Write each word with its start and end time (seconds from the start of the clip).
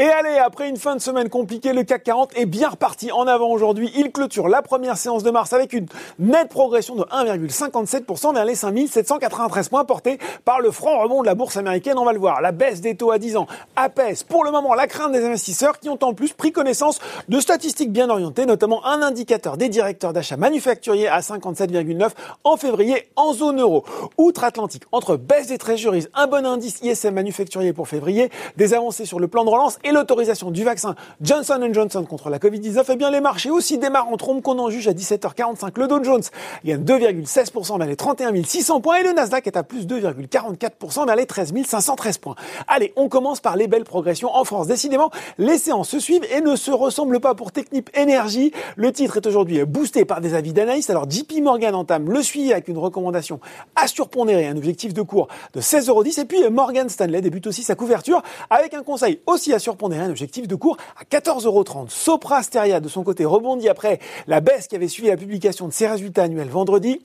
Et 0.00 0.06
allez, 0.06 0.38
après 0.38 0.68
une 0.68 0.76
fin 0.76 0.94
de 0.94 1.00
semaine 1.00 1.28
compliquée, 1.28 1.72
le 1.72 1.82
CAC 1.82 2.04
40 2.04 2.38
est 2.38 2.46
bien 2.46 2.68
reparti 2.68 3.10
en 3.10 3.26
avant 3.26 3.48
aujourd'hui. 3.48 3.90
Il 3.96 4.12
clôture 4.12 4.46
la 4.46 4.62
première 4.62 4.96
séance 4.96 5.24
de 5.24 5.30
mars 5.32 5.52
avec 5.52 5.72
une 5.72 5.86
nette 6.20 6.50
progression 6.50 6.94
de 6.94 7.02
1,57% 7.02 8.32
vers 8.32 8.44
les 8.44 8.54
5793 8.54 9.68
points 9.68 9.84
portés 9.84 10.20
par 10.44 10.60
le 10.60 10.70
franc 10.70 11.00
rebond 11.02 11.22
de 11.22 11.26
la 11.26 11.34
bourse 11.34 11.56
américaine. 11.56 11.98
On 11.98 12.04
va 12.04 12.12
le 12.12 12.20
voir. 12.20 12.40
La 12.40 12.52
baisse 12.52 12.80
des 12.80 12.94
taux 12.94 13.10
à 13.10 13.18
10 13.18 13.38
ans 13.38 13.48
apaise 13.74 14.22
pour 14.22 14.44
le 14.44 14.52
moment 14.52 14.72
la 14.74 14.86
crainte 14.86 15.10
des 15.10 15.24
investisseurs 15.24 15.80
qui 15.80 15.88
ont 15.88 15.98
en 16.02 16.14
plus 16.14 16.32
pris 16.32 16.52
connaissance 16.52 17.00
de 17.28 17.40
statistiques 17.40 17.90
bien 17.90 18.08
orientées, 18.08 18.46
notamment 18.46 18.86
un 18.86 19.02
indicateur 19.02 19.56
des 19.56 19.68
directeurs 19.68 20.12
d'achat 20.12 20.36
manufacturiers 20.36 21.08
à 21.08 21.18
57,9 21.18 22.10
en 22.44 22.56
février 22.56 23.08
en 23.16 23.32
zone 23.32 23.60
euro. 23.60 23.84
Outre-Atlantique, 24.16 24.84
entre 24.92 25.16
baisse 25.16 25.48
des 25.48 25.58
treasuries, 25.58 26.06
un 26.14 26.28
bon 26.28 26.46
indice 26.46 26.78
ISM 26.82 27.14
manufacturier 27.14 27.72
pour 27.72 27.88
février, 27.88 28.30
des 28.56 28.74
avancées 28.74 29.04
sur 29.04 29.18
le 29.18 29.26
plan 29.26 29.44
de 29.44 29.50
relance 29.50 29.80
l'autorisation 29.92 30.50
du 30.50 30.64
vaccin 30.64 30.94
Johnson 31.20 31.68
Johnson 31.72 32.04
contre 32.04 32.30
la 32.30 32.38
Covid-19, 32.38 32.84
eh 32.88 32.96
bien 32.96 33.10
les 33.10 33.20
marchés 33.20 33.50
aussi 33.50 33.78
démarrent 33.78 34.08
en 34.08 34.16
trompe 34.16 34.42
qu'on 34.42 34.58
en 34.58 34.70
juge 34.70 34.88
à 34.88 34.92
17h45. 34.92 35.78
Le 35.78 35.86
Dow 35.88 36.04
Jones 36.04 36.22
gagne 36.64 36.82
2,16% 36.82 37.78
vers 37.78 37.86
les 37.86 37.96
31 37.96 38.42
600 38.42 38.80
points 38.80 38.98
et 38.98 39.02
le 39.04 39.12
Nasdaq 39.12 39.46
est 39.46 39.56
à 39.56 39.62
plus 39.62 39.86
2,44% 39.86 41.06
vers 41.06 41.16
les 41.16 41.26
13 41.26 41.52
513 41.66 42.18
points. 42.18 42.34
Allez, 42.66 42.92
on 42.96 43.08
commence 43.08 43.40
par 43.40 43.56
les 43.56 43.66
belles 43.66 43.84
progressions 43.84 44.34
en 44.34 44.44
France. 44.44 44.66
Décidément, 44.66 45.10
les 45.38 45.58
séances 45.58 45.88
se 45.88 45.98
suivent 45.98 46.26
et 46.30 46.40
ne 46.40 46.56
se 46.56 46.70
ressemblent 46.70 47.20
pas 47.20 47.34
pour 47.34 47.52
Technip 47.52 47.90
Energy. 47.96 48.52
Le 48.76 48.92
titre 48.92 49.16
est 49.16 49.26
aujourd'hui 49.26 49.64
boosté 49.64 50.04
par 50.04 50.20
des 50.20 50.34
avis 50.34 50.52
d'analyste. 50.52 50.90
Alors 50.90 51.10
JP 51.10 51.40
Morgan 51.42 51.74
entame 51.74 52.10
le 52.10 52.22
suivi 52.22 52.52
avec 52.52 52.68
une 52.68 52.78
recommandation 52.78 53.40
à 53.74 53.86
surpondérer 53.86 54.46
un 54.46 54.56
objectif 54.56 54.92
de 54.94 55.02
cours 55.02 55.28
de 55.54 55.60
16,10€ 55.60 56.20
et 56.20 56.24
puis 56.24 56.48
Morgan 56.50 56.88
Stanley 56.88 57.20
débute 57.20 57.46
aussi 57.46 57.62
sa 57.62 57.74
couverture 57.74 58.22
avec 58.50 58.74
un 58.74 58.82
conseil 58.82 59.20
aussi 59.26 59.54
à 59.54 59.58
surpondérer 59.58 59.77
surpondéré 59.78 60.02
un 60.02 60.10
objectif 60.10 60.48
de 60.48 60.56
cours 60.56 60.76
à 60.96 61.04
14,30€. 61.04 61.88
Sopra 61.88 62.42
Steria, 62.42 62.80
de 62.80 62.88
son 62.88 63.04
côté, 63.04 63.24
rebondit 63.24 63.68
après 63.68 64.00
la 64.26 64.40
baisse 64.40 64.66
qui 64.66 64.74
avait 64.74 64.88
suivi 64.88 65.08
la 65.08 65.16
publication 65.16 65.68
de 65.68 65.72
ses 65.72 65.86
résultats 65.86 66.24
annuels 66.24 66.48
vendredi. 66.48 67.00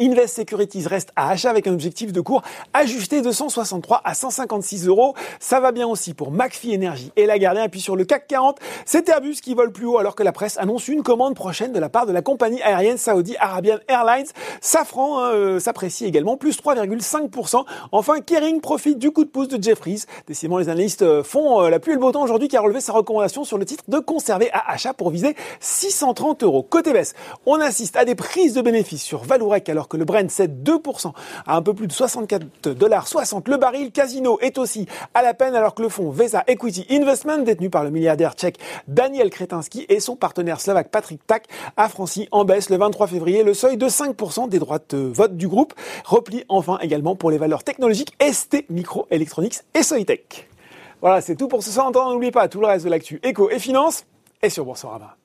Invest 0.00 0.36
Securities 0.36 0.86
reste 0.86 1.10
à 1.16 1.30
achat 1.30 1.50
avec 1.50 1.66
un 1.66 1.72
objectif 1.72 2.12
de 2.12 2.20
cours 2.20 2.42
ajusté 2.72 3.22
de 3.22 3.30
163 3.30 4.00
à 4.04 4.14
156 4.14 4.88
euros. 4.88 5.14
Ça 5.40 5.60
va 5.60 5.72
bien 5.72 5.86
aussi 5.86 6.14
pour 6.14 6.30
McPhee 6.30 6.74
Energy 6.76 7.12
et 7.16 7.26
Lagardère. 7.26 7.64
Et 7.64 7.68
puis 7.68 7.80
sur 7.80 7.96
le 7.96 8.04
CAC 8.04 8.26
40, 8.26 8.58
c'est 8.84 9.08
Airbus 9.08 9.36
qui 9.42 9.54
vole 9.54 9.72
plus 9.72 9.86
haut 9.86 9.98
alors 9.98 10.14
que 10.14 10.22
la 10.22 10.32
presse 10.32 10.58
annonce 10.58 10.88
une 10.88 11.02
commande 11.02 11.34
prochaine 11.34 11.72
de 11.72 11.78
la 11.78 11.88
part 11.88 12.06
de 12.06 12.12
la 12.12 12.22
compagnie 12.22 12.62
aérienne 12.62 12.98
Saudi 12.98 13.36
Arabian 13.38 13.78
Airlines. 13.88 14.26
Safran 14.60 15.18
hein, 15.18 15.32
euh, 15.32 15.60
s'apprécie 15.60 16.04
également, 16.04 16.36
plus 16.36 16.58
3,5%. 16.58 17.64
Enfin, 17.92 18.20
Kering 18.20 18.60
profite 18.60 18.98
du 18.98 19.10
coup 19.10 19.24
de 19.24 19.30
pouce 19.30 19.48
de 19.48 19.62
Jeffries. 19.62 20.04
Décidément, 20.26 20.58
les 20.58 20.68
analystes 20.68 21.02
euh, 21.02 21.22
font 21.22 21.62
euh, 21.62 21.70
la 21.70 21.78
pluie 21.78 21.92
et 21.92 21.94
le 21.94 22.00
beau 22.00 22.12
temps 22.12 22.22
aujourd'hui 22.22 22.48
qui 22.48 22.56
a 22.56 22.60
relevé 22.60 22.80
sa 22.80 22.92
recommandation 22.92 23.44
sur 23.44 23.58
le 23.58 23.64
titre 23.64 23.84
de 23.88 23.98
conserver 23.98 24.50
à 24.52 24.70
achat 24.72 24.94
pour 24.94 25.10
viser 25.10 25.36
630 25.60 26.42
euros. 26.42 26.62
Côté 26.62 26.92
baisse, 26.92 27.14
on 27.46 27.60
assiste 27.60 27.96
à 27.96 28.04
des 28.04 28.14
prises 28.14 28.54
de 28.54 28.62
bénéfices 28.62 29.02
sur 29.02 29.22
Valourec 29.22 29.68
alors 29.68 29.88
le 29.96 30.04
Brent 30.04 30.30
cède 30.30 30.62
2% 30.62 31.12
à 31.46 31.56
un 31.56 31.62
peu 31.62 31.74
plus 31.74 31.86
de 31.86 31.92
64 31.92 32.68
dollars 32.70 33.08
60 33.08 33.48
le 33.48 33.56
baril. 33.56 33.92
Casino 33.92 34.38
est 34.40 34.58
aussi 34.58 34.86
à 35.14 35.22
la 35.22 35.34
peine 35.34 35.54
alors 35.54 35.74
que 35.74 35.82
le 35.82 35.88
fonds 35.88 36.10
Vesa 36.10 36.44
Equity 36.46 36.86
Investment, 36.90 37.38
détenu 37.38 37.70
par 37.70 37.84
le 37.84 37.90
milliardaire 37.90 38.34
tchèque 38.34 38.58
Daniel 38.88 39.30
Kretinsky 39.30 39.86
et 39.88 40.00
son 40.00 40.16
partenaire 40.16 40.60
slovaque 40.60 40.90
Patrick 40.90 41.26
Tak, 41.26 41.46
a 41.76 41.88
franchi 41.88 42.28
en 42.30 42.44
baisse 42.44 42.70
le 42.70 42.76
23 42.76 43.06
février 43.06 43.42
le 43.42 43.54
seuil 43.54 43.76
de 43.76 43.88
5% 43.88 44.48
des 44.48 44.58
droits 44.58 44.80
de 44.88 44.98
vote 44.98 45.36
du 45.36 45.48
groupe. 45.48 45.74
Repli 46.04 46.44
enfin 46.48 46.78
également 46.80 47.16
pour 47.16 47.30
les 47.30 47.38
valeurs 47.38 47.64
technologiques 47.64 48.16
ST 48.20 48.64
Microelectronics 48.70 49.60
et 49.74 49.82
Soitec. 49.82 50.48
Voilà, 51.00 51.20
c'est 51.20 51.36
tout 51.36 51.48
pour 51.48 51.62
ce 51.62 51.70
soir. 51.70 51.90
N'oubliez 51.90 52.30
pas 52.30 52.48
tout 52.48 52.60
le 52.60 52.66
reste 52.66 52.84
de 52.84 52.90
l'actu 52.90 53.20
éco 53.22 53.50
et 53.50 53.58
finance 53.58 54.04
est 54.40 54.50
sur 54.50 54.64
Boursorama. 54.64 55.16